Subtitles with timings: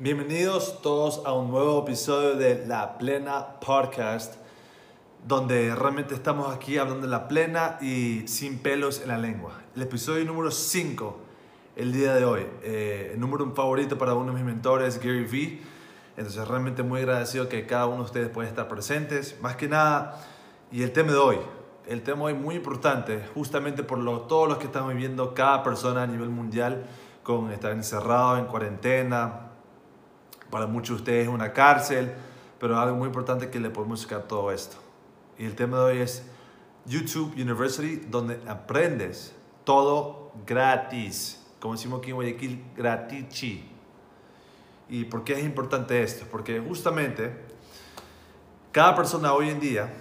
[0.00, 4.36] Bienvenidos todos a un nuevo episodio de La Plena Podcast,
[5.26, 9.54] donde realmente estamos aquí hablando de la plena y sin pelos en la lengua.
[9.74, 11.18] El episodio número 5,
[11.74, 12.46] el día de hoy.
[12.62, 15.62] Eh, el número un favorito para uno de mis mentores, Gary Vee.
[16.16, 19.36] Entonces realmente muy agradecido que cada uno de ustedes pueda estar presentes.
[19.42, 20.24] Más que nada,
[20.70, 21.38] y el tema de hoy,
[21.88, 26.04] el tema hoy muy importante, justamente por lo, todos los que estamos viviendo, cada persona
[26.04, 26.86] a nivel mundial,
[27.24, 29.47] con estar encerrado en cuarentena,
[30.50, 32.12] para muchos de ustedes es una cárcel,
[32.58, 34.76] pero algo muy importante que le podemos sacar todo esto.
[35.38, 36.22] Y el tema de hoy es
[36.86, 39.34] YouTube University, donde aprendes
[39.64, 41.44] todo gratis.
[41.60, 43.68] Como decimos aquí en Guayaquil, gratichi.
[44.88, 46.26] ¿Y por qué es importante esto?
[46.30, 47.32] Porque justamente
[48.72, 49.92] cada persona hoy en día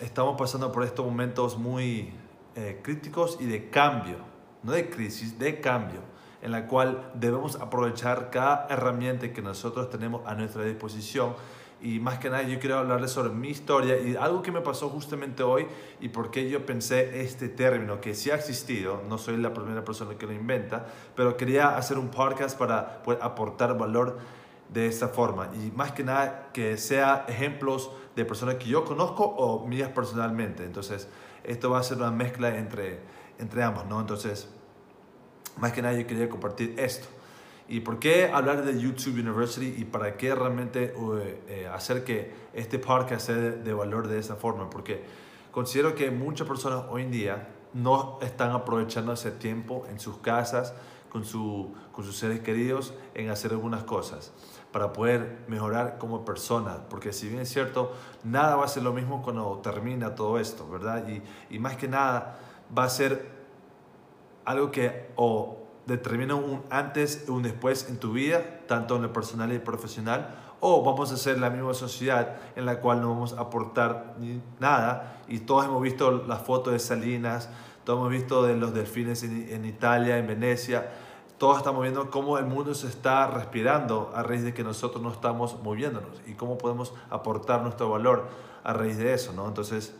[0.00, 2.12] estamos pasando por estos momentos muy
[2.54, 4.18] eh, críticos y de cambio,
[4.62, 10.26] no de crisis, de cambio en la cual debemos aprovechar cada herramienta que nosotros tenemos
[10.26, 11.34] a nuestra disposición.
[11.80, 14.88] Y más que nada yo quiero hablarles sobre mi historia y algo que me pasó
[14.88, 15.66] justamente hoy
[16.00, 19.84] y por qué yo pensé este término que sí ha existido, no soy la primera
[19.84, 24.18] persona que lo inventa, pero quería hacer un podcast para poder aportar valor
[24.68, 29.24] de esta forma y más que nada que sea ejemplos de personas que yo conozco
[29.24, 30.64] o mías personalmente.
[30.64, 31.08] Entonces,
[31.44, 32.98] esto va a ser una mezcla entre,
[33.38, 34.00] entre ambos, ¿no?
[34.00, 34.48] Entonces,
[35.58, 37.08] más que nada yo quería compartir esto.
[37.68, 42.32] ¿Y por qué hablar de YouTube University y para qué realmente eh, eh, hacer que
[42.54, 44.70] este podcast sea de, valor de esa forma?
[44.70, 45.04] Porque
[45.50, 50.72] considero que muchas personas hoy en día no están aprovechando ese tiempo en sus casas,
[51.10, 54.32] con, su, con sus seres queridos, en hacer algunas cosas
[54.72, 56.88] para poder mejorar como persona.
[56.88, 57.92] Porque si bien es cierto,
[58.24, 61.06] nada va a ser lo mismo cuando termina todo esto, ¿verdad?
[61.06, 61.22] Y,
[61.54, 62.38] y más que nada
[62.76, 63.37] va a ser
[64.48, 69.12] algo que o determina un antes y un después en tu vida, tanto en lo
[69.12, 73.34] personal y profesional, o vamos a ser la misma sociedad en la cual no vamos
[73.34, 74.16] a aportar
[74.58, 75.22] nada.
[75.28, 77.50] Y todos hemos visto las fotos de Salinas,
[77.84, 80.88] todos hemos visto de los delfines en, en Italia, en Venecia,
[81.36, 85.12] todos estamos viendo cómo el mundo se está respirando a raíz de que nosotros no
[85.12, 88.26] estamos moviéndonos y cómo podemos aportar nuestro valor
[88.64, 89.46] a raíz de eso, ¿no?
[89.46, 89.94] Entonces,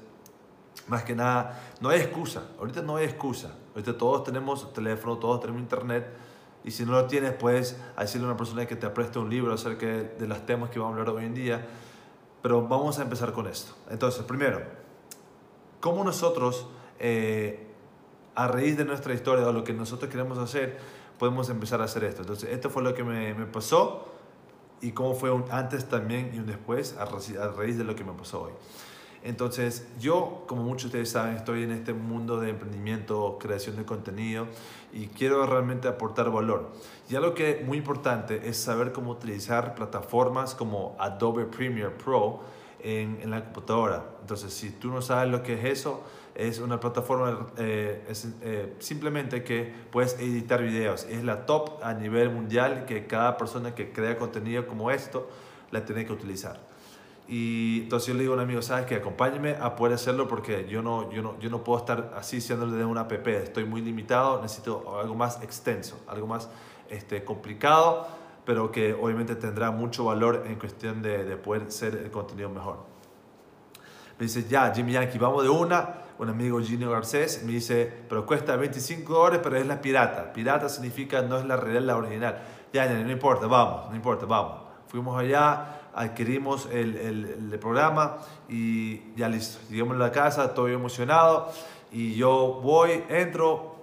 [0.86, 2.44] más que nada, no hay excusa.
[2.58, 3.54] Ahorita no hay excusa.
[3.74, 6.06] Ahorita todos tenemos teléfono, todos tenemos internet.
[6.64, 9.52] Y si no lo tienes, puedes decirle a una persona que te preste un libro
[9.52, 11.66] acerca de los temas que vamos a hablar hoy en día.
[12.42, 13.74] Pero vamos a empezar con esto.
[13.90, 14.62] Entonces, primero,
[15.80, 16.66] ¿cómo nosotros,
[16.98, 17.66] eh,
[18.34, 20.78] a raíz de nuestra historia o lo que nosotros queremos hacer,
[21.18, 22.22] podemos empezar a hacer esto?
[22.22, 24.08] Entonces, esto fue lo que me, me pasó
[24.80, 28.12] y cómo fue un antes también y un después a raíz de lo que me
[28.12, 28.52] pasó hoy.
[29.22, 33.84] Entonces, yo, como muchos de ustedes saben, estoy en este mundo de emprendimiento, creación de
[33.84, 34.46] contenido
[34.92, 36.70] y quiero realmente aportar valor.
[37.10, 42.40] Y algo que es muy importante es saber cómo utilizar plataformas como Adobe Premiere Pro
[42.80, 44.04] en, en la computadora.
[44.20, 46.04] Entonces, si tú no sabes lo que es eso,
[46.38, 51.04] es una plataforma eh, es, eh, simplemente que puedes editar videos.
[51.10, 55.28] Es la top a nivel mundial que cada persona que crea contenido como esto
[55.72, 56.67] la tiene que utilizar.
[57.28, 58.94] Y entonces yo le digo a un amigo, ¿sabes qué?
[58.96, 62.76] Acompáñeme a poder hacerlo porque yo no, yo no, yo no puedo estar así siéndole
[62.76, 63.12] de una app.
[63.26, 66.48] Estoy muy limitado, necesito algo más extenso, algo más
[66.88, 68.08] este, complicado,
[68.46, 72.78] pero que obviamente tendrá mucho valor en cuestión de, de poder ser el contenido mejor.
[74.18, 75.94] Me dice, ya, Jimmy Yankee, vamos de una.
[76.18, 80.32] Un amigo Gino Garcés me dice, pero cuesta 25 dólares, pero es la pirata.
[80.32, 82.42] Pirata significa no es la real, la original.
[82.72, 84.62] Ya, ya, no importa, vamos, no importa, vamos.
[84.88, 89.58] Fuimos allá, adquirimos el, el, programa y ya listo.
[89.68, 91.50] Llegamos a la casa, estoy emocionado
[91.90, 93.74] y yo voy, entro,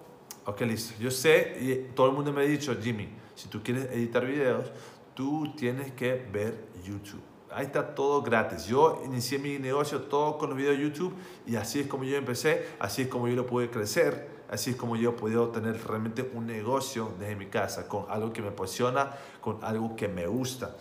[0.45, 0.93] ok, listo.
[0.97, 4.71] Yo sé, y todo el mundo me ha dicho, Jimmy, si tú quieres editar videos,
[5.13, 7.21] tú tienes que ver YouTube.
[7.51, 8.65] Ahí está todo gratis.
[8.65, 11.13] Yo inicié mi negocio todo con los videos de YouTube
[11.45, 14.75] y así es como yo empecé, así es como yo lo pude crecer, así es
[14.77, 18.49] como yo he podido tener realmente un negocio desde mi casa, con algo que me
[18.49, 19.11] apasiona,
[19.41, 20.75] con algo que me gusta.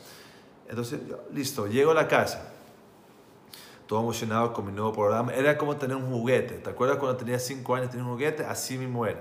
[0.68, 1.00] Entonces,
[1.32, 2.52] listo, llego a la casa,
[3.86, 5.32] todo emocionado con mi nuevo programa.
[5.34, 6.54] Era como tener un juguete.
[6.54, 8.44] ¿Te acuerdas cuando tenía 5 años tenía un juguete?
[8.44, 9.20] Así mismo era.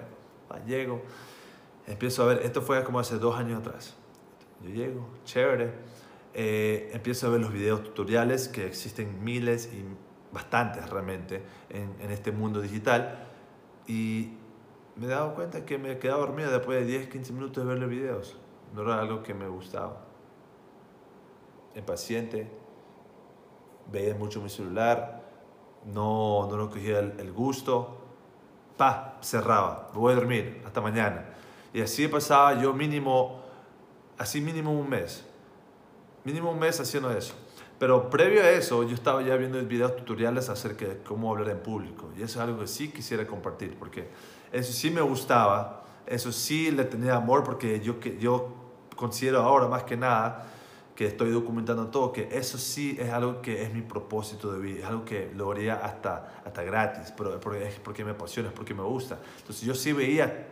[0.67, 1.01] Llego,
[1.87, 3.95] empiezo a ver, esto fue como hace dos años atrás.
[4.63, 5.71] Yo llego, chévere.
[6.35, 9.83] Eh, empiezo a ver los videos tutoriales, que existen miles y
[10.31, 13.27] bastantes realmente en, en este mundo digital.
[13.87, 14.33] Y
[14.95, 17.79] me he dado cuenta que me quedaba dormido después de 10, 15 minutos de ver
[17.79, 18.37] los videos.
[18.75, 20.12] No era algo que me gustaba
[21.75, 22.47] impaciente,
[23.91, 25.21] veía mucho mi celular,
[25.85, 27.97] no, no lo cogía el, gusto,
[28.77, 31.25] pa, cerraba, me voy a dormir, hasta mañana.
[31.73, 33.41] Y así pasaba yo mínimo,
[34.17, 35.25] así mínimo un mes.
[36.23, 37.33] mínimo un mes haciendo eso.
[37.79, 41.59] Pero previo a eso, yo estaba ya viendo videos tutoriales acerca de cómo hablar en
[41.59, 42.09] público.
[42.17, 44.07] Y eso es algo que sí quisiera compartir, porque
[44.51, 48.53] eso sí me gustaba, eso sí le tenía amor, porque yo, yo
[48.95, 50.47] considero ahora más que nada
[50.95, 54.79] que estoy documentando todo, que eso sí es algo que es mi propósito de vida,
[54.79, 58.73] es algo que lo haría hasta, hasta gratis, pero es porque me apasiona, es porque
[58.73, 59.19] me gusta.
[59.39, 60.47] Entonces yo sí veía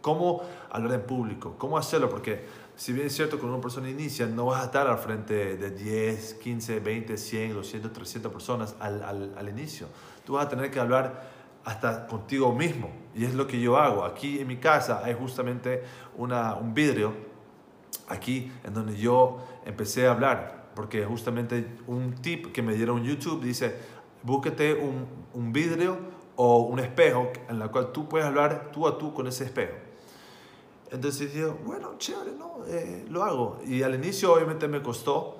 [0.00, 2.44] cómo hablar en público, cómo hacerlo, porque
[2.76, 5.70] si bien es cierto que una persona inicia, no vas a estar al frente de
[5.70, 9.88] 10, 15, 20, 100, 200, 300 personas al, al, al inicio.
[10.24, 12.90] Tú vas a tener que hablar hasta contigo mismo.
[13.14, 14.04] Y es lo que yo hago.
[14.04, 15.82] Aquí en mi casa hay justamente
[16.16, 17.12] una, un vidrio,
[18.08, 20.70] aquí en donde yo empecé a hablar.
[20.74, 23.76] Porque justamente un tip que me dieron YouTube dice,
[24.22, 25.98] búsquete un, un vidrio
[26.36, 29.74] o un espejo en el cual tú puedes hablar tú a tú con ese espejo.
[30.90, 32.64] Entonces digo, bueno, chévere, ¿no?
[32.66, 33.58] Eh, lo hago.
[33.66, 35.36] Y al inicio obviamente me costó.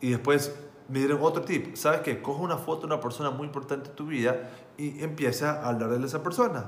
[0.00, 0.54] Y después
[0.88, 1.74] me dieron otro tip.
[1.74, 2.22] ¿Sabes qué?
[2.22, 5.90] Coge una foto de una persona muy importante en tu vida y empieza a hablar
[5.90, 6.66] de esa persona.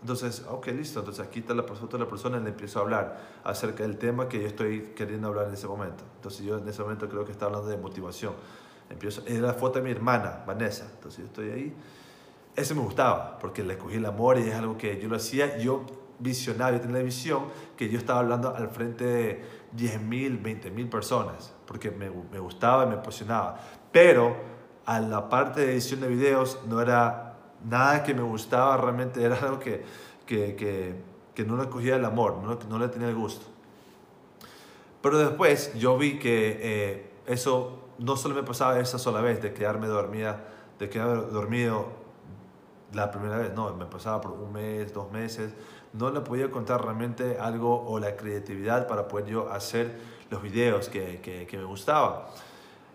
[0.00, 1.00] Entonces, ok, listo.
[1.00, 4.28] Entonces aquí está la de la persona y le empiezo a hablar acerca del tema
[4.28, 6.04] que yo estoy queriendo hablar en ese momento.
[6.16, 8.34] Entonces yo en ese momento creo que está hablando de motivación.
[8.88, 10.88] Empiezo, es la foto de mi hermana, Vanessa.
[10.94, 11.76] Entonces yo estoy ahí.
[12.56, 15.58] Ese me gustaba porque le escogí el amor y es algo que yo lo hacía.
[15.58, 15.84] Yo
[16.18, 17.44] visionario, tenía la visión
[17.76, 19.44] que yo estaba hablando al frente de
[19.76, 23.58] 10.000, 20.000 personas, porque me, me, gustaba y me apasionaba.
[23.90, 24.36] Pero
[24.84, 27.29] a la parte de edición de videos no era
[27.68, 29.84] nada que me gustaba, realmente era algo que,
[30.26, 30.94] que, que,
[31.34, 33.46] que no le cogía el amor, no, no, le tenía el gusto.
[35.02, 39.52] Pero después yo vi que eh, eso no solo me pasaba esa sola vez, de
[39.52, 40.44] quedarme dormida,
[40.78, 42.00] de quedarme dormido
[42.92, 45.52] la primera vez, no, me pasaba por un mes, dos meses,
[45.92, 49.98] no le podía contar realmente algo o la creatividad para poder yo hacer
[50.30, 52.30] los videos que, que, me gustaba.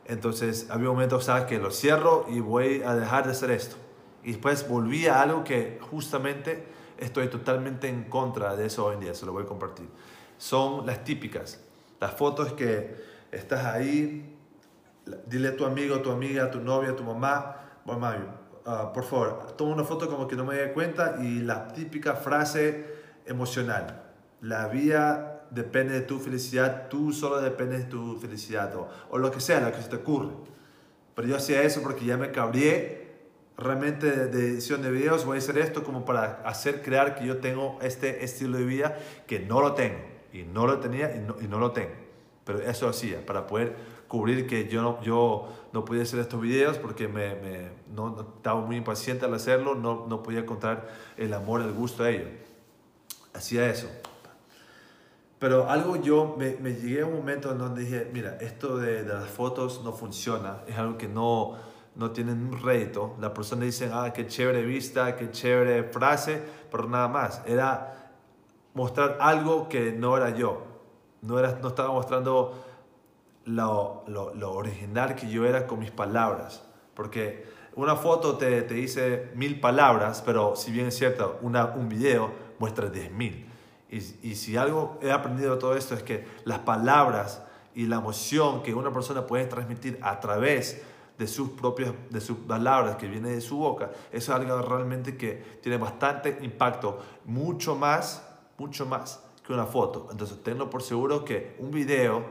[0.06, 1.46] Entonces había momentos, ¿sabes?
[1.46, 3.76] Que lo cierro y voy a dejar de hacer esto.
[4.25, 6.66] Y después volví a algo que justamente
[6.98, 9.88] estoy totalmente en contra de eso hoy en día, se lo voy a compartir.
[10.38, 11.62] Son las típicas,
[12.01, 12.95] las fotos que
[13.31, 14.36] estás ahí,
[15.27, 17.56] dile a tu amigo, a tu amiga, a tu novia, a tu mamá,
[17.86, 18.18] mamá,
[18.68, 22.16] Ah, por favor, toma una foto como que no me dé cuenta y la típica
[22.16, 22.83] frase
[23.28, 24.01] emocional.
[24.42, 28.74] La vida depende de tu felicidad, tú solo dependes de tu felicidad
[29.12, 30.31] o, lo que sea, lo que se te ocurre.
[31.13, 33.05] Pero yo hacía eso porque ya me cabré
[33.57, 37.38] realmente de, edición de videos, voy a hacer esto como para hacer crear que yo
[37.38, 38.98] tengo este estilo de vida
[39.28, 40.00] que no lo tengo
[40.34, 41.94] y no lo tenía y no, y no lo tengo.
[42.44, 43.75] Pero eso hacía para poder
[44.07, 48.62] cubrir que yo no, yo no podía hacer estos videos porque me, me no, estaba
[48.62, 50.88] muy impaciente al hacerlo, no, no podía contar
[51.18, 52.30] el amor, el gusto a ellos.
[53.34, 53.90] Hacía eso.
[55.40, 59.04] Pero algo yo me, me, llegué a un momento en donde dije, mira, esto de,
[59.04, 61.57] de, las fotos no funciona, es algo que no,
[61.95, 63.15] no tiene un rédito.
[63.19, 67.42] La persona dice, ah, qué chévere vista, qué chévere frase, pero nada más.
[67.45, 68.12] Era
[68.74, 70.63] mostrar algo que no era yo.
[71.21, 72.63] No, era, no estaba mostrando
[73.45, 76.63] lo, lo, lo, original que yo era con mis palabras.
[76.94, 77.45] Porque
[77.75, 82.31] una foto te, te dice mil palabras, pero si bien es cierto, una, un video
[82.59, 83.47] muestra diez mil.
[83.89, 87.42] Y, y si algo he aprendido de todo esto es que las palabras
[87.74, 90.94] y la emoción que una persona puede transmitir a través de
[91.28, 95.60] sus propias de sus palabras que viene de su boca, eso es algo realmente que
[95.62, 98.22] tiene bastante impacto, mucho más,
[98.57, 100.07] mucho más que una foto.
[100.12, 102.24] Entonces, tenlo por seguro que un video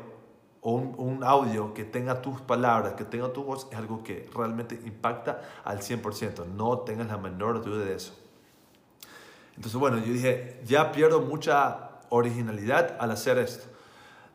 [0.61, 4.81] o un, audio que tenga tus palabras, que tenga tu voz, es algo que realmente
[4.85, 6.47] impacta al 100%.
[6.47, 8.15] No tengas la menor duda de eso.
[9.57, 13.67] Entonces, bueno, yo dije, ya pierdo mucha originalidad al hacer esto.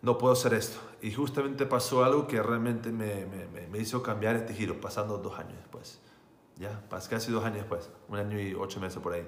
[0.02, 0.80] No puedo hacer esto.
[1.02, 5.38] Y justamente pasó algo que realmente me, me, me hizo cambiar este giro, pasando dos
[5.40, 6.02] años después.
[6.58, 9.26] Ya, casi dos años después, un año y ocho meses por ahí.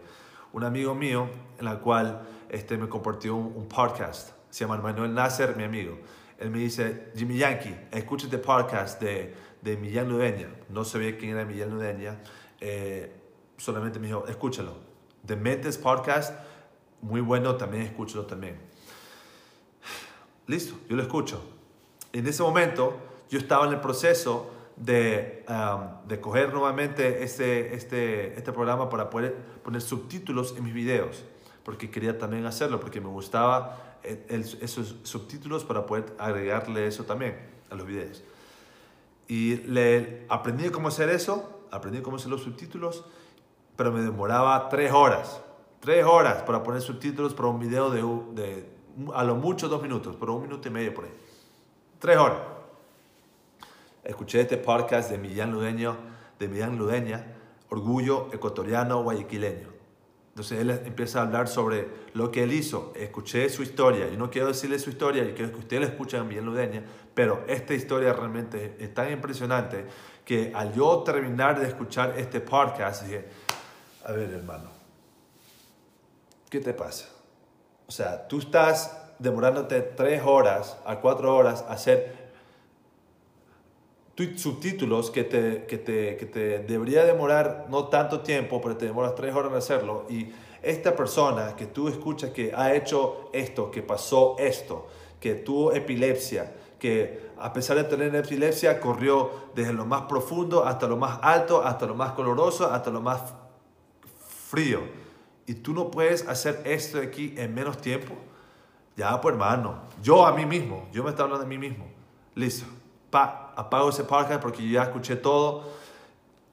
[0.52, 5.56] Un amigo mío, en la cual este, me compartió un, podcast, se llama Manuel Nasser,
[5.56, 5.98] mi amigo
[6.42, 10.50] él me dice, Jimmy Yankee, escucha este podcast de, de Millán Ludeña.
[10.70, 12.20] No sabía quién era Millán Ludeña.
[12.60, 13.16] Eh,
[13.58, 14.76] solamente me dijo, escúchalo.
[15.24, 16.34] The Mentes Podcast,
[17.00, 18.58] muy bueno, también escúchalo también.
[20.48, 21.44] Listo, yo lo escucho.
[22.14, 22.98] En ese momento,
[23.30, 29.10] yo estaba en el proceso de, um, de coger nuevamente este, este, este programa para
[29.10, 31.24] poder poner subtítulos en mis videos,
[31.64, 37.38] porque quería también hacerlo, porque me gustaba esos subtítulos para poder agregarle eso también
[37.70, 38.24] a los videos.
[39.28, 43.06] Y le aprendí cómo hacer eso, aprendí cómo hacer los subtítulos,
[43.78, 45.42] pero me demoraba tres horas,
[45.80, 48.02] tres horas para poner subtítulos para un video de,
[48.42, 48.70] de
[49.14, 51.12] a lo mucho dos minutos, pero un minuto y medio por ahí.
[52.02, 52.40] Tres horas.
[54.04, 55.96] Escuché este podcast de Millán Ludeño,
[56.40, 57.24] de Millán Ludeña,
[57.70, 59.68] Orgullo Ecuatoriano Guayaquileño.
[60.30, 62.92] Entonces él empieza a hablar sobre lo que él hizo.
[62.96, 64.10] Escuché su historia.
[64.10, 67.44] Yo no quiero decirle su historia, yo quiero que ustedes la escuchen bien ludeña, pero
[67.48, 69.86] esta historia realmente es tan impresionante
[70.26, 73.28] que al yo terminar de escuchar este podcast dije,
[74.06, 74.72] a ver hermano,
[76.50, 77.10] ¿qué te pasa?
[77.86, 82.22] O sea, tú estás demorándote tres horas a cuatro horas a hacer
[84.36, 89.16] subtítulos que te, que, te, que te debería demorar no tanto tiempo, pero te demoras
[89.16, 90.06] tres horas en hacerlo.
[90.10, 94.88] Y esta persona que tú escuchas que ha hecho esto, que pasó esto,
[95.20, 100.88] que tuvo epilepsia, que a pesar de tener epilepsia corrió desde lo más profundo hasta
[100.88, 103.34] lo más alto, hasta lo más coloroso, hasta lo más
[104.50, 104.82] frío.
[105.48, 108.14] Y tú no puedes hacer esto aquí en menos tiempo.
[108.96, 111.86] Ya, pues hermano, yo a mí mismo, yo me estoy hablando de mí mismo.
[112.36, 112.66] Listo
[113.12, 115.66] pa, apago ese podcast porque ya escuché todo,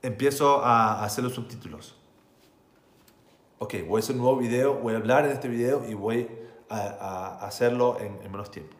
[0.02, 1.94] empiezo a hacer los subtítulos.
[3.60, 6.28] Ok, voy a hacer un nuevo video, voy a hablar en este video y voy
[6.68, 8.76] a, hacerlo en, menos tiempo.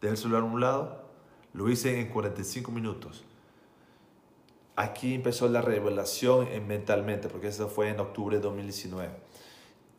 [0.00, 1.04] Dejé el celular a un lado,
[1.52, 3.24] lo hice en 45 minutos.
[4.76, 9.10] Aquí empezó la revelación en mentalmente, porque eso fue en octubre de 2019.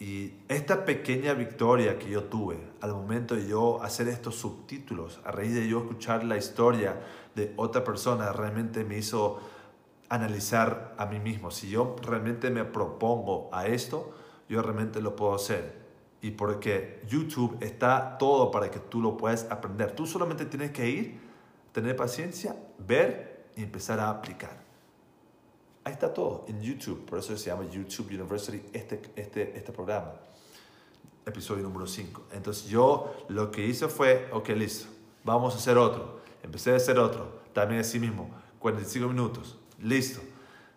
[0.01, 5.29] Y esta pequeña victoria que yo tuve al momento de yo hacer estos subtítulos, a
[5.29, 6.99] raíz de yo escuchar la historia
[7.35, 9.39] de otra persona, realmente me hizo
[10.09, 11.51] analizar a mí mismo.
[11.51, 14.11] Si yo realmente me propongo a esto,
[14.49, 15.79] yo realmente lo puedo hacer.
[16.19, 19.91] Y porque YouTube está todo para que tú lo puedas aprender.
[19.91, 21.19] Tú solamente tienes que ir,
[21.73, 24.70] tener paciencia, ver y empezar a aplicar.
[25.83, 27.05] Ahí está todo, en YouTube.
[27.05, 30.13] Por eso se llama YouTube University este, este, este programa.
[31.25, 32.27] Episodio número 5.
[32.33, 34.87] Entonces yo lo que hice fue, ok, listo,
[35.23, 36.21] vamos a hacer otro.
[36.43, 40.21] Empecé a hacer otro, también así mismo, 45 minutos, listo.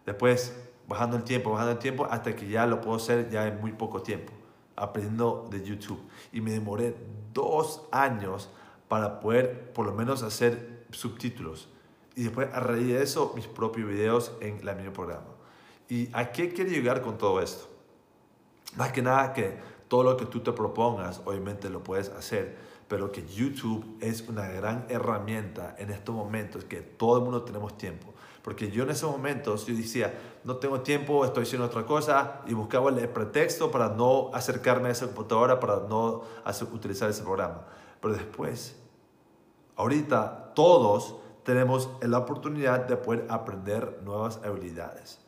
[0.06, 0.54] Después
[0.87, 3.73] bajando el tiempo, bajando el tiempo, hasta que ya lo puedo hacer ya en muy
[3.73, 4.32] poco tiempo,
[4.76, 6.00] aprendiendo de YouTube.
[6.32, 6.96] Y me demoré
[7.32, 8.49] dos años
[8.88, 11.68] para poder por lo menos hacer subtítulos
[12.16, 15.26] y después a raíz de eso mis propios videos en la mismo programa.
[15.88, 17.68] ¿Y a qué quiero llegar con todo esto?
[18.76, 22.56] Más que nada que todo lo que tú te propongas, obviamente lo puedes hacer,
[22.88, 27.76] pero que YouTube es una gran herramienta en estos momentos que todo el mundo tenemos
[27.76, 28.14] tiempo.
[28.42, 30.12] Porque yo en esos momentos yo decía,
[30.44, 34.92] no tengo tiempo, estoy haciendo otra cosa y buscaba el pretexto para no acercarme a
[34.92, 37.62] esa computadora, para no hacer, utilizar ese programa.
[38.02, 38.76] Pero después,
[39.76, 45.20] ahorita todos tenemos la oportunidad de poder aprender nuevas habilidades.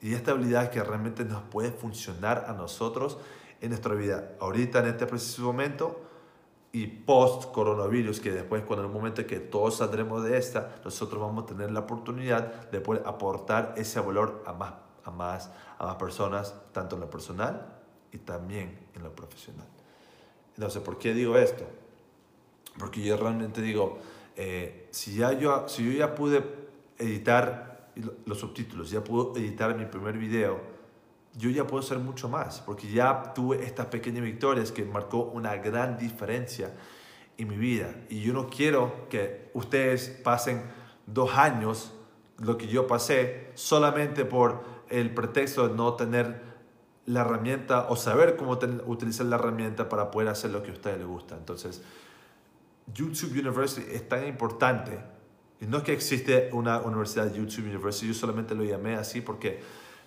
[0.00, 3.18] Y esta habilidad que realmente nos puede funcionar a nosotros
[3.60, 6.00] en nuestra vida, ahorita en este preciso momento
[6.72, 11.22] y post coronavirus, que después cuando en el momento que todos saldremos de esta, nosotros
[11.22, 14.74] vamos a tener la oportunidad de poder aportar ese valor a más,
[15.04, 17.66] a más, a más personas, tanto en lo personal
[18.12, 19.66] y también en lo profesional.
[20.56, 21.64] Entonces, ¿por qué digo esto?
[22.78, 23.98] Porque yo realmente digo,
[24.36, 26.42] eh, si, ya yo, si yo ya pude
[26.98, 27.92] editar
[28.26, 30.60] los subtítulos, ya pude editar mi primer video,
[31.36, 35.56] yo ya puedo hacer mucho más, porque ya tuve estas pequeñas victorias que marcó una
[35.56, 36.72] gran diferencia
[37.38, 37.94] en mi vida.
[38.08, 40.62] Y yo no quiero que ustedes pasen
[41.06, 41.92] dos años,
[42.38, 46.42] lo que yo pasé, solamente por el pretexto de no tener
[47.06, 50.98] la herramienta o saber cómo utilizar la herramienta para poder hacer lo que a ustedes
[50.98, 51.36] les gusta.
[51.36, 51.82] Entonces,
[52.92, 54.98] YouTube University es tan importante.
[55.60, 59.60] Y no es que existe una universidad YouTube University, yo solamente lo llamé así porque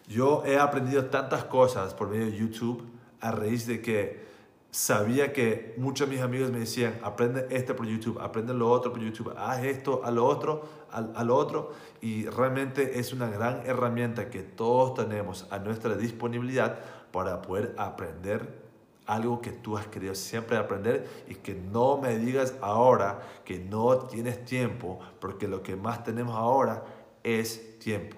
[0.07, 2.84] yo he aprendido tantas cosas por medio de YouTube
[3.19, 4.27] a raíz de que
[4.72, 8.91] sabía que muchos de mis amigos me decían, aprende esto por YouTube, aprende lo otro
[8.91, 11.74] por YouTube, haz esto, a lo otro, a, lo otro.
[12.01, 16.79] Y realmente es una gran herramienta que todos tenemos a nuestra disponibilidad
[17.12, 18.67] para poder aprender
[19.08, 23.98] algo que tú has querido siempre aprender y que no me digas ahora que no
[24.00, 26.84] tienes tiempo, porque lo que más tenemos ahora
[27.24, 28.18] es tiempo.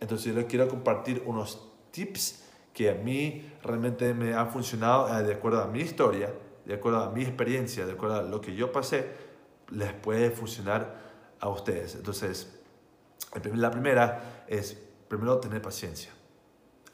[0.00, 5.22] Entonces yo les quiero compartir unos tips que a mí realmente me han funcionado eh,
[5.24, 6.32] de acuerdo a mi historia,
[6.64, 9.10] de acuerdo a mi experiencia, de acuerdo a lo que yo pasé,
[9.70, 11.02] les puede funcionar
[11.40, 11.96] a ustedes.
[11.96, 12.60] Entonces,
[13.54, 16.10] la primera es, primero, tener paciencia.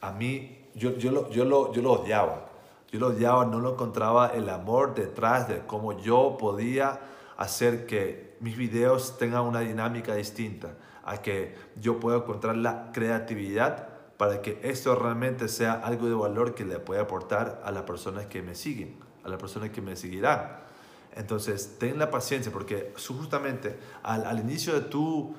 [0.00, 2.49] A mí, yo, yo, lo, yo, lo, yo lo odiaba
[2.90, 7.00] yo lo odiaba, no lo encontraba el amor detrás de cómo yo podía
[7.36, 13.88] hacer que mis videos tengan una dinámica distinta, a que yo pueda encontrar la creatividad
[14.16, 18.26] para que esto realmente sea algo de valor que le pueda aportar a las personas
[18.26, 20.58] que me siguen, a las personas que me seguirán.
[21.14, 25.34] Entonces, ten la paciencia porque justamente al, al inicio de tu,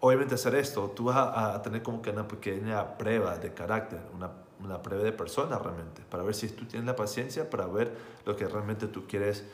[0.00, 4.00] obviamente hacer esto, tú vas a, a, tener como que una pequeña prueba de carácter,
[4.14, 4.30] una,
[4.62, 7.92] una prueba de persona realmente, para ver si tú tienes la paciencia para ver
[8.24, 9.44] lo que realmente tú quieres,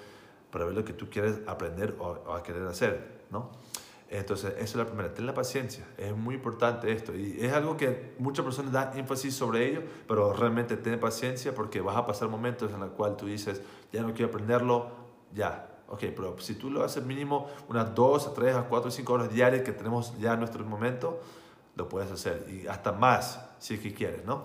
[0.50, 3.50] para ver lo que tú quieres aprender o, o a querer hacer, ¿no?
[4.10, 7.76] Entonces, esa es la primera, ten la paciencia, es muy importante esto y es algo
[7.76, 12.28] que muchas personas dan énfasis sobre ello, pero realmente ten paciencia porque vas a pasar
[12.28, 13.60] momentos en los cuales tú dices,
[13.92, 14.88] ya no quiero aprenderlo,
[15.34, 19.62] ya, ok, pero si tú lo haces mínimo unas 2, 3, 4, 5 horas diarias
[19.62, 21.20] que tenemos ya en nuestro momento,
[21.76, 24.44] lo puedes hacer y hasta más si es que quieres, ¿no?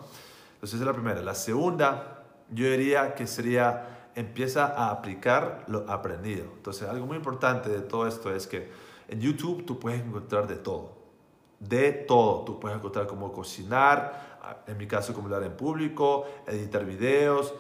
[0.64, 1.22] Entonces, esa es la primera.
[1.22, 6.46] La segunda, yo diría que sería, empieza a aplicar lo aprendido.
[6.56, 8.72] Entonces, algo muy importante de todo esto es que
[9.10, 10.94] en YouTube tú puedes encontrar de todo.
[11.60, 12.46] De todo.
[12.46, 17.54] Tú puedes encontrar cómo cocinar, en mi caso, cómo hablar en público, editar videos.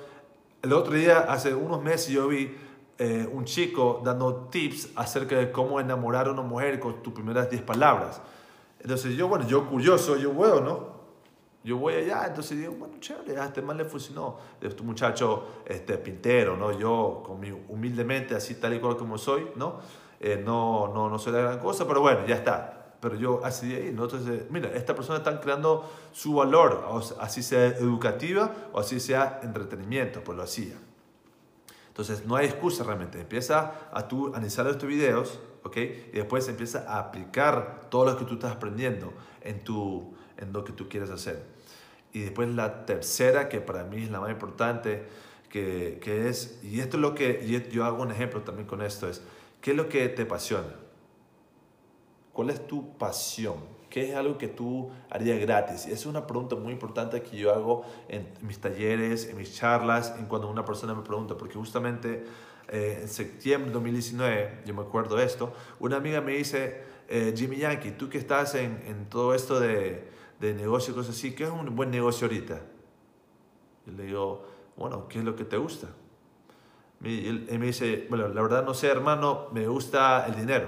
[0.62, 2.56] El otro día, hace unos meses, yo vi
[3.00, 7.50] eh, un chico dando tips acerca de cómo enamorar a una mujer con tus primeras
[7.50, 8.22] 10 palabras.
[8.80, 10.93] Entonces yo, bueno, yo curioso, yo voy, ¿no?
[11.64, 14.38] Yo voy allá, entonces digo, bueno, chévere, a este mal le funcionó.
[14.60, 16.78] Este muchacho este, pintero, ¿no?
[16.78, 19.80] Yo, con mi, humildemente, así tal y cual como soy, ¿no?
[20.20, 22.96] Eh, no, no, no soy la gran cosa, pero bueno, ya está.
[23.00, 24.04] Pero yo así de ahí, ¿no?
[24.04, 26.86] Entonces, mira, esta persona está creando su valor,
[27.20, 30.76] así sea educativa o así sea entretenimiento, pues lo hacía.
[31.88, 33.22] Entonces, no hay excusa realmente.
[33.22, 35.78] Empieza a tú analizar estos videos, ¿ok?
[35.78, 40.64] Y después empieza a aplicar todo lo que tú estás aprendiendo en, tu, en lo
[40.64, 41.53] que tú quieres hacer.
[42.14, 45.04] Y después la tercera, que para mí es la más importante,
[45.50, 48.82] que, que es, y esto es lo que, y yo hago un ejemplo también con
[48.82, 49.22] esto, es,
[49.64, 50.76] ¿Qué es lo que te apasiona?
[52.34, 53.56] ¿Cuál es tu pasión?
[53.90, 55.86] ¿Qué es algo que tú harías gratis?
[55.86, 60.26] Es una pregunta muy importante que yo hago en mis talleres, en mis charlas, en
[60.26, 62.26] cuando una persona me pregunta, porque justamente
[62.68, 67.56] eh, en septiembre de 2019, yo me acuerdo esto, una amiga me dice, eh, Jimmy
[67.56, 70.10] Yankee, tú que estás en, en todo esto de,
[70.48, 72.62] de negocio y cosas así, ¿qué es un buen negocio ahorita?
[73.86, 75.88] Yo le digo, bueno, ¿qué es lo que te gusta?
[77.02, 80.68] Y él, me dice, bueno, la verdad no sé, hermano, me gusta el dinero.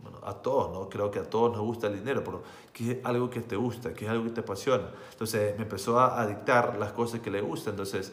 [0.00, 0.88] Bueno, a todos, ¿no?
[0.88, 3.92] Creo que a todos nos gusta el dinero, pero ¿qué es algo que te gusta?
[3.92, 4.90] ¿Qué es algo que te apasiona?
[5.10, 7.72] Entonces me empezó a, dictar las cosas que le gustan.
[7.72, 8.12] Entonces,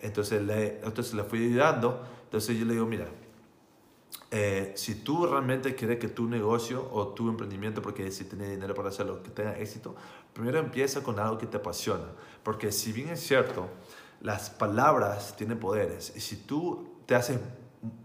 [0.00, 2.00] entonces, le, entonces le fui ayudando.
[2.24, 3.06] Entonces yo le digo, mira,
[4.32, 8.74] eh, si tú realmente quieres que tu negocio o tu emprendimiento, porque si tienes dinero
[8.74, 9.96] para hacerlo, que tenga éxito,
[10.32, 12.06] primero empieza con algo que te apasiona.
[12.44, 13.68] Porque si bien es cierto,
[14.20, 16.12] las palabras tienen poderes.
[16.14, 17.40] Y si tú te haces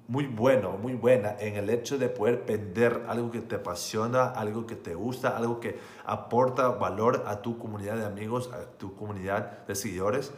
[0.07, 4.65] muy bueno, muy buena en el hecho de poder vender algo que te apasiona, algo
[4.65, 9.65] que te gusta, algo que aporta valor a tu comunidad de amigos, a tu comunidad
[9.67, 10.31] de seguidores,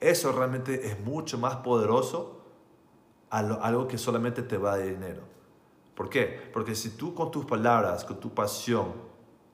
[0.00, 2.44] eso realmente es mucho más poderoso
[3.30, 5.33] a algo que solamente te va de dinero.
[5.94, 6.50] ¿Por qué?
[6.52, 8.92] Porque si tú con tus palabras, con tu pasión,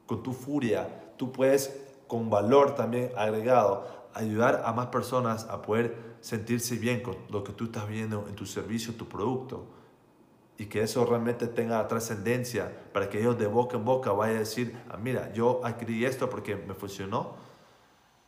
[0.06, 5.96] con tu furia, tú puedes con valor también agregado ayudar a más personas a poder
[6.20, 9.66] sentirse bien con lo que tú estás viendo en tu servicio, tu producto,
[10.58, 14.40] y que eso realmente tenga trascendencia para que ellos de boca en boca vayan a
[14.40, 17.34] decir, ah, mira, yo adquirí esto porque me funcionó,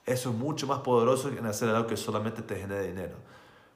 [0.07, 3.17] eso es mucho más poderoso que hacer algo que solamente te genere dinero.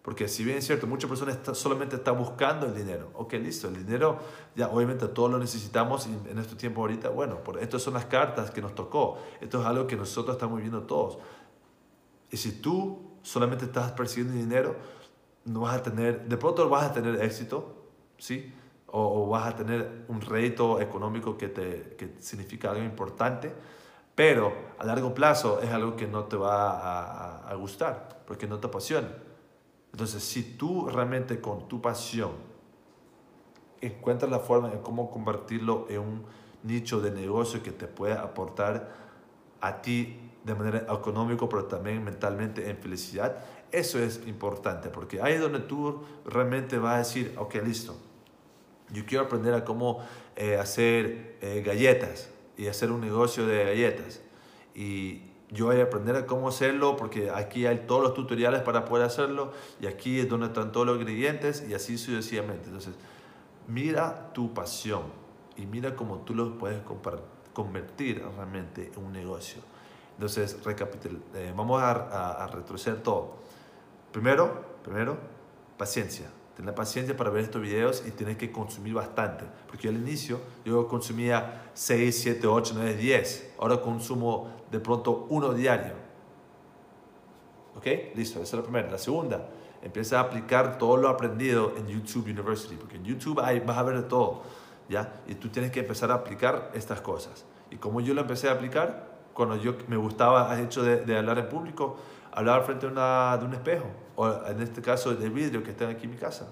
[0.06, 3.10] Porque si bien es cierto, muchas personas solamente están buscando el dinero.
[3.14, 4.20] Ok, listo, el dinero
[4.54, 8.52] ya obviamente todos lo necesitamos en este tiempo ahorita, bueno, por, estas son las cartas
[8.52, 9.18] que nos tocó.
[9.40, 11.18] Esto es algo que nosotros estamos viendo todos.
[12.30, 14.76] Y si tú solamente estás persiguiendo dinero,
[15.44, 17.74] no vas a tener, de pronto vas a tener éxito,
[18.16, 18.54] ¿sí?
[18.86, 23.52] O, vas a tener un rédito económico que, te, que significa algo importante,
[24.14, 28.60] pero a largo plazo es algo que no te va a, a, gustar, porque no
[28.60, 29.25] te apasiona.
[29.96, 32.32] Entonces, si tú realmente con tu pasión
[33.80, 36.22] encuentras la forma de cómo convertirlo en un
[36.64, 38.92] nicho de negocio que te pueda aportar
[39.62, 43.42] a ti de manera económica, pero también mentalmente en felicidad.
[43.72, 47.96] Eso es importante, porque ahí es donde tú realmente vas a decir, ok, listo,
[48.92, 50.00] yo quiero aprender a cómo
[50.36, 52.28] eh, hacer eh, galletas
[52.58, 54.20] y hacer un negocio de galletas.
[54.74, 58.84] Y yo voy a aprender a cómo hacerlo, porque aquí hay todos los tutoriales para
[58.84, 62.66] poder hacerlo, y aquí es donde están todos los ingredientes, y así sucesivamente.
[62.66, 62.94] Entonces,
[63.68, 65.02] mira tu pasión
[65.56, 66.80] y mira cómo tú lo puedes
[67.52, 69.62] convertir realmente en un negocio.
[70.14, 70.58] Entonces,
[71.34, 73.34] eh, vamos a, a, retroceder todo.
[74.12, 75.18] Primero, primero,
[75.76, 76.26] paciencia.
[76.56, 79.44] Tener paciencia para ver estos videos y tienes que consumir bastante.
[79.66, 83.54] Porque yo al inicio yo consumía 6, 7, 8, 9, 10.
[83.58, 85.92] Ahora consumo de pronto uno diario.
[87.76, 87.86] ¿Ok?
[88.14, 88.90] Listo, esa es la primera.
[88.90, 89.48] La segunda,
[89.82, 93.82] empieza a aplicar todo lo aprendido en YouTube University, porque en YouTube hay, vas a
[93.82, 94.42] ver de todo,
[94.88, 95.20] ¿ya?
[95.28, 97.44] Y tú tienes que empezar a aplicar estas cosas.
[97.70, 101.18] Y como yo lo empecé a aplicar, cuando yo me gustaba el hecho de, de
[101.18, 101.98] hablar en público,
[102.36, 105.88] hablar frente a una, de un espejo, o en este caso de vidrio que está
[105.88, 106.48] aquí en mi casa.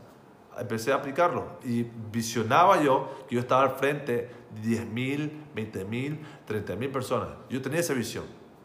[0.59, 4.31] Empecé a aplicarlo y visionaba yo que yo estaba al frente
[4.63, 6.19] de 10.000, 20.000,
[6.49, 7.29] 30.000 personas.
[7.51, 8.25] Yo tenía esa visión.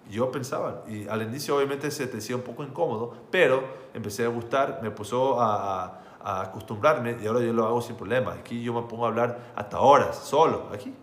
[0.09, 4.29] Yo pensaba, y al inicio obviamente se te hacía un poco incómodo, pero empecé a
[4.29, 8.33] gustar, me puso a, a acostumbrarme y ahora yo lo hago sin problema.
[8.33, 10.93] Aquí yo me pongo a hablar hasta horas, solo, aquí.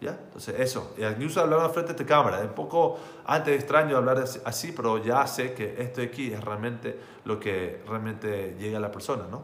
[0.00, 0.10] ¿Ya?
[0.10, 0.94] Entonces, eso.
[0.96, 2.38] Incluso hablar frente a esta cámara.
[2.38, 6.98] Es un poco antes extraño hablar así, pero ya sé que esto aquí es realmente
[7.24, 9.42] lo que realmente llega a la persona, ¿no?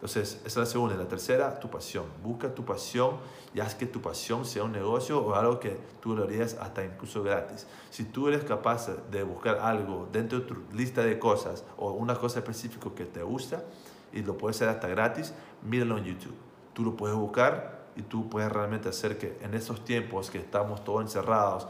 [0.00, 0.96] Entonces, esa es la segunda.
[0.96, 2.06] La tercera, tu pasión.
[2.22, 3.18] Busca tu pasión
[3.52, 6.82] y haz que tu pasión sea un negocio o algo que tú lo harías hasta
[6.82, 7.66] incluso gratis.
[7.90, 12.14] Si tú eres capaz de buscar algo dentro de tu lista de cosas o una
[12.14, 13.62] cosa específica que te gusta
[14.10, 16.36] y lo puedes hacer hasta gratis, míralo en YouTube.
[16.72, 20.84] Tú lo puedes buscar y tú puedes realmente hacer que en estos tiempos que estamos
[20.84, 21.66] todos encerrados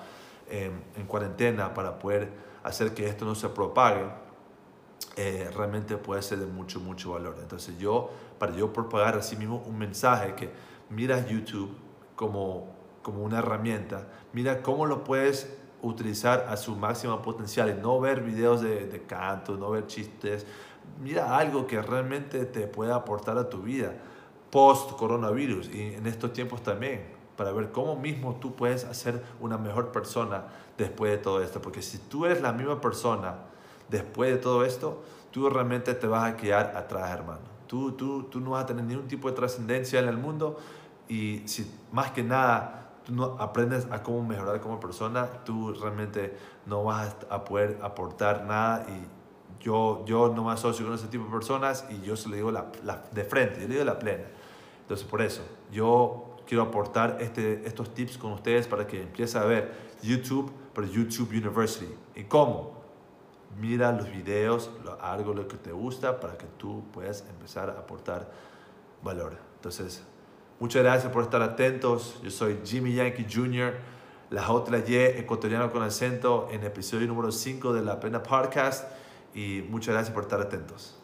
[0.51, 2.29] en cuarentena para poder
[2.65, 4.05] hacer que esto no se propague,
[5.17, 7.37] eh, realmente puede ser de mucho, mucho valor.
[7.41, 10.51] Entonces yo, para yo propagar así mismo un mensaje que
[10.89, 11.77] mira YouTube
[12.17, 12.69] como,
[13.03, 18.21] como una herramienta, mira cómo lo puedes utilizar a su máximo potencial y no ver
[18.21, 20.47] videos de, de canto, no ver chistes,
[21.01, 23.95] mira algo que realmente te pueda aportar a tu vida
[24.51, 27.05] post coronavirus y en estos tiempos también,
[27.37, 30.45] para ver cómo mismo tú puedes hacer una mejor persona
[30.77, 31.63] después de todo esto.
[31.63, 33.37] Porque si tú eres la misma persona
[33.89, 37.41] después de todo esto, tú realmente te vas a quedar atrás, hermano.
[37.67, 40.59] Tú, tú, tú no vas a tener ningún tipo de trascendencia en el mundo
[41.09, 46.37] y si más que nada tú no aprendes a cómo mejorar como persona, tú realmente
[46.67, 51.25] no vas a poder aportar nada y yo, yo no me asocio con ese tipo
[51.25, 53.99] de personas y yo se lo digo la, la, de frente, yo le digo la
[53.99, 54.25] plena.
[54.91, 59.45] Entonces, por eso, yo quiero aportar este, estos tips con ustedes para que empiece a
[59.45, 59.73] ver
[60.03, 61.95] YouTube, pero YouTube University.
[62.17, 62.73] ¿Y cómo?
[63.61, 64.69] Mira los videos,
[65.01, 68.33] algo lo que te gusta para que tú puedas empezar a aportar
[69.01, 69.37] valor.
[69.55, 70.03] Entonces,
[70.59, 72.19] muchas gracias por estar atentos.
[72.25, 73.75] Yo soy Jimmy Yankee Jr.,
[74.31, 78.91] la otra Y, ecuatoriano con acento, en episodio número 5 de La Pena Podcast.
[79.37, 81.00] Y muchas gracias por estar atentos.